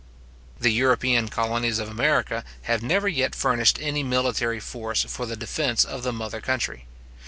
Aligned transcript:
The 0.59 0.71
European 0.71 1.27
colonies 1.29 1.77
of 1.77 1.87
America 1.87 2.43
have 2.63 2.81
never 2.81 3.07
yet 3.07 3.35
furnished 3.35 3.77
any 3.79 4.01
military 4.01 4.59
force 4.59 5.03
for 5.03 5.27
the 5.27 5.35
defence 5.35 5.85
of 5.85 6.01
the 6.01 6.11
mother 6.11 6.41
country. 6.41 6.87